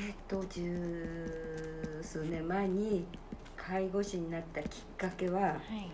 [0.00, 3.06] ーっと十数年前に
[3.56, 5.90] 介護士になったきっかけははい。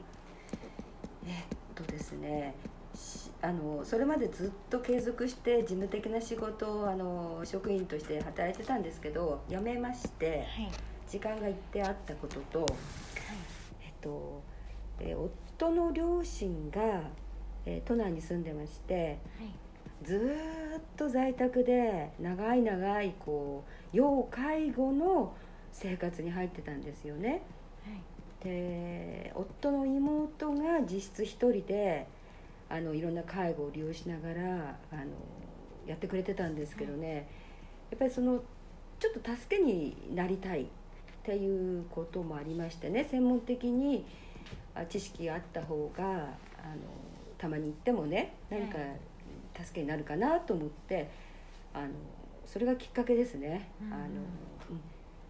[1.27, 2.55] えーっとですね
[2.95, 10.71] しあのそれまでずっと継続して事務的な仕事をあの職員として働いてたんですけど辞めましてはい。
[11.09, 12.67] 時間が一定あったことと、
[13.81, 14.43] えっと
[14.99, 17.03] えー夫の両親が、
[17.65, 18.95] えー都内に住んでまして
[19.39, 19.51] はい
[20.03, 25.35] ずーっと在宅で長い長いこう要介護の
[25.73, 27.43] 生活に入ってたんですよね。
[27.85, 28.45] はい。
[28.45, 32.07] で夫の妹が実質一人で
[32.69, 35.05] あのいろんな介護を利用しながらあの
[35.87, 37.29] やってくれてたんですけどね、
[37.91, 38.43] やっぱりその
[38.99, 40.67] ちょっと助けになりたいっ
[41.23, 43.05] ていうこともありましてね。
[43.05, 44.05] 専門的に
[44.75, 46.29] あ知識があった方があの
[47.39, 49.01] たまに行ってもね何かはい
[49.65, 51.09] 助けになるかなと思って
[51.73, 51.89] あの
[52.45, 53.69] それがきっかけですね。
[53.83, 54.05] うんあの
[54.71, 54.81] うん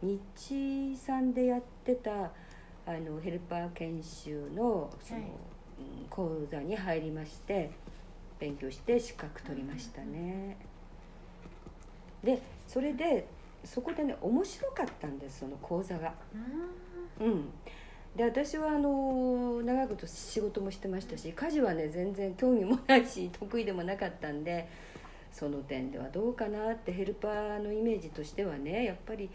[0.02, 7.70] 日産でやってたあのヘルパー研修のその、はいうん講座に入りまして
[8.38, 10.56] 勉強して資格取りましたね。
[12.24, 13.26] でそれで
[13.64, 16.14] そこでね面白かったんですその講座が。
[17.20, 17.48] ううん、
[18.16, 24.66] で私はあの長いこと仕事もしてましたし家事はね全然興味もないし 得意でもなかったんで
[25.30, 29.28] その点ではどうかなってヘルパーのイメージとしてはねやっぱり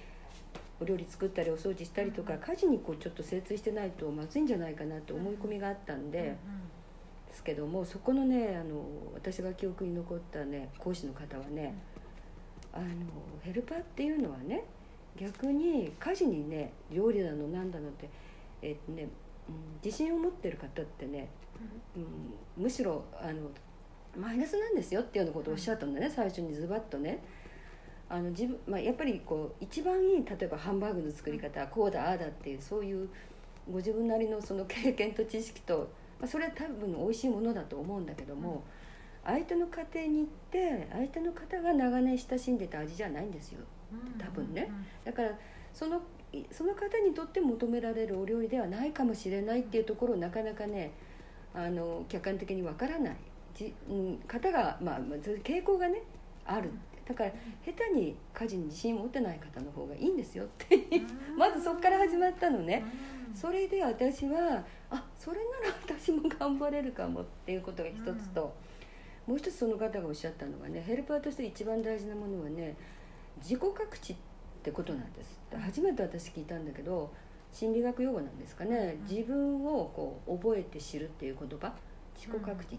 [0.82, 6.36] お料理作ったりお掃除したりとか家事にこうちょっと精通してないとまずいんじゃないかなと思い込みがあったんんで、
[7.28, 11.76] ですけどもそこのねあの私が記憶に残ったね講師の方はね、
[12.74, 12.86] あの
[13.42, 14.64] ヘルパーっていうのはね
[15.16, 18.10] 逆に家事にね料理だのなんだのって、
[18.62, 19.08] えっとね
[19.50, 21.30] うん、自信を持ってる方ってね、
[21.96, 23.50] うん、むしろあの
[24.16, 27.24] マイナスなんですよっていうようなことをおっしゃったんだね、最初にズバッとね。
[28.10, 33.08] あの自分まあ、やっぱりこう一番いい例えばハンバーグの作り方こうだああだっていうそういう
[33.72, 38.64] ご自分なりのその経験と知識と、まあ、それは多分美味しいものだと思うんだけども、
[39.24, 43.62] 相手の家庭に行って相手の方が長年親しんでた味じゃないんですよ。
[44.20, 44.70] 多分ね。
[45.06, 45.32] だから
[45.74, 46.02] そのい
[46.52, 50.92] その方にとって求められるお料理ではないかもしれないっていうところをなかなかね
[51.54, 53.16] あの客観的にわからない。
[53.54, 55.00] じ、うん、方が、まあ、
[55.44, 56.02] 傾向がね
[56.46, 56.72] ある。
[57.06, 57.32] だから
[57.66, 60.80] 下手に家事に自信持ってない方の方がいいんですよって。
[61.38, 62.84] まずそこから始まったのね。
[63.34, 68.54] それで私はあそれなら私も頑張れるかもっていうことが一つと、
[69.28, 72.76] もう一つその方がおっしゃったのはねヘルパーとして一番大事なものはね
[73.42, 74.31] 自己覚知って
[74.70, 75.42] ことなんです。
[75.60, 77.12] 初めて私聞いたんだけど
[77.52, 78.98] 心理学用語なんですかね。
[79.00, 79.08] うん。
[79.10, 81.74] 自分をこう覚えて知るっていう言葉。
[82.16, 82.78] 自己覚知、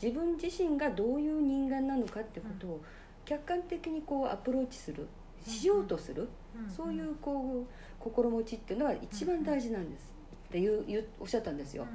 [0.00, 2.80] 自分自身がどういう人間なのかってことを
[3.24, 5.08] 客観的にこうアプローチする。
[5.44, 6.28] しようとする、
[6.68, 10.12] そういうこう心持ちっていうのが一番大事なんです。
[10.48, 11.86] っていうおっしゃったんですよ。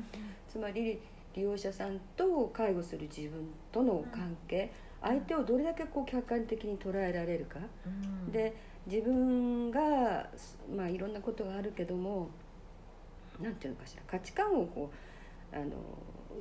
[0.49, 0.99] つまり
[1.35, 4.71] 利用者さんと介護する自分との関係、
[5.01, 7.59] 相手をどれだけこう客観的に捉えられるか、
[8.31, 8.55] で
[8.87, 10.27] 自分が、
[10.75, 12.29] まあ、いろんなことがあるけども
[13.41, 14.91] なんていうのかしら価値観をこ
[15.53, 15.71] うあの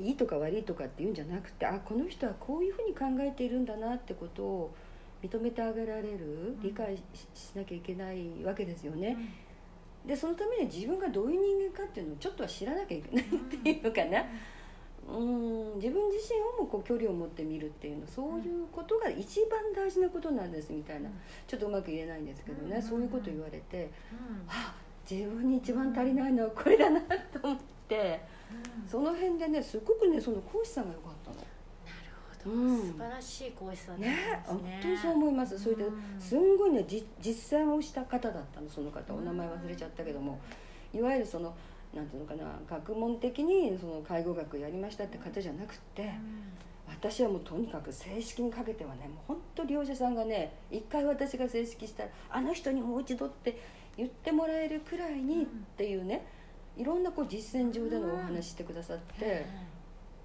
[0.01, 4.75] いいとか悪いとかっていうんじゃなくてあこの人はこういうふうに考えているんだなってことを
[5.23, 7.03] 認めてあげられる理解し
[7.35, 9.17] しなきゃいけないわけですよね。
[10.07, 14.21] でそのために自分がどういう人間かっていうのをちょっとは知らなきゃいけないっていうのかな。
[14.21, 14.27] うん
[15.07, 21.11] 自分自身をもこう距離を持ってみるっていうのそういうことが一番大事なことなんですみたいな
[21.47, 22.83] ちょっとうまく言えないんですけどね、うん。
[22.83, 23.91] そういうこと言われて
[24.49, 24.75] あ
[25.09, 27.07] 自分に一番足りないのはこれだなと
[27.43, 28.21] 思って
[28.87, 31.37] その辺でねすごくねその講師さんが良かったの。
[32.47, 32.79] うん。
[32.79, 34.15] 素晴らしい講師さんだね。
[34.15, 35.59] ね本当にそう思います。
[35.59, 36.21] それでうん。
[36.21, 39.15] すんごいねじ実践をした方だったのその方。
[39.15, 40.41] お名前忘れちゃったけども。
[40.93, 41.55] いわゆるその
[41.95, 46.13] なんていうのかな学問的にその介護学やりましたって方じゃなくて
[46.87, 53.59] 私はもうとにかく正式にかけてはねもう本当利用者さんがね一回私が正式したらあの人にもう一度って
[53.97, 55.47] 言ってもらえるくらいにっ
[55.77, 56.27] ていうね
[56.77, 59.47] いろんなこう実践上でのお話してくださって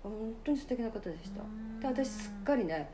[0.01, 0.12] 本
[0.44, 1.42] 当に素敵な方でした。
[1.80, 2.89] で私すっかりね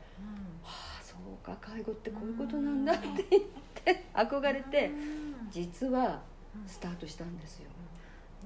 [0.62, 3.42] はあそうか介護ってこういうことなんだって言っ
[3.84, 4.90] て憧れて
[5.50, 6.20] 実は
[6.66, 7.70] スタートしたんですよ。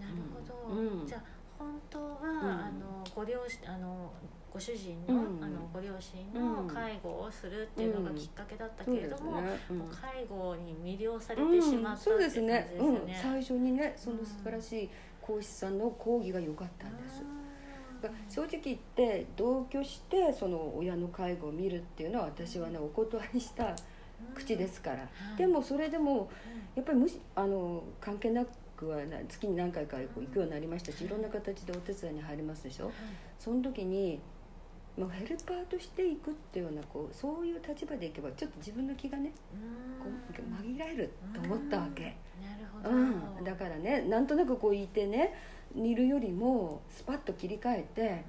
[0.01, 1.07] なるほど、うん。
[1.07, 1.23] じゃあ
[1.59, 2.65] 本当は、ん。
[2.67, 4.13] あのご両親あの
[4.53, 5.45] ご主人の,、うん。
[5.45, 6.67] あのご両親うん。
[6.69, 9.43] の介護をするっていうのがきっかけだったけれども、
[9.91, 12.75] 介護に魅了されてしまったってですね。
[13.23, 17.23] 最初にねその素晴らしい講師さんの講義が良かったんです。
[18.29, 23.77] 正直言って同居してその親の介護を見るっていうのは私はねお断りした
[24.35, 25.09] 口ですから、い。
[25.37, 26.29] でもそれでもうん。
[26.77, 28.49] やっぱりむしあの関係なく
[28.89, 31.09] はない月に何回か行くようになりましたしい。
[31.09, 32.87] ろんな形でお手伝いに入りますでしょ？
[32.87, 32.95] はい。
[33.39, 34.21] その時に、
[34.99, 39.33] まあ、ヘルパーとして行くっていうようなこうそういう立場で行けばちょっと自分の気がね
[40.03, 42.03] こう紛らえると思ったわけ。
[42.05, 42.15] なる
[42.73, 45.35] ほど、うん、だからねなんとなくこういてね
[45.75, 48.25] 煮るよりもスパッと切り替えて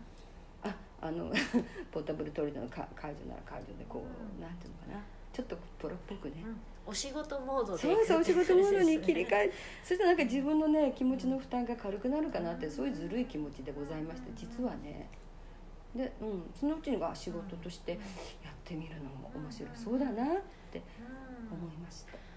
[0.63, 1.31] ああの
[1.91, 4.41] ポータブルトイレのか解除なら解除でこう、うん。
[4.41, 5.03] なんていうのかな
[5.41, 6.57] ちょっとプロっぽくね、うん。
[6.85, 9.45] お仕事モードでそうそうお仕事モードに 切り替え。
[9.45, 9.51] え
[9.83, 15.09] そしてなんか自分のね気持ちの負担が軽くなるかなってそういうずるい気持ちでございまして実はね。
[15.95, 20.41] で、うん、そのうちにあ仕事としてやってみるのも面白そうだなっ
[20.71, 20.81] て
[21.51, 22.30] 思いました。